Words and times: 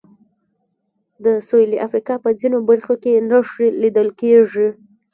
د 1.23 1.25
سوېلي 1.47 1.77
افریقا 1.87 2.15
په 2.23 2.29
ځینو 2.39 2.57
برخو 2.69 2.93
کې 3.03 3.23
نښې 3.29 3.67
لیدل 3.81 4.07
کېږي. 4.21 4.67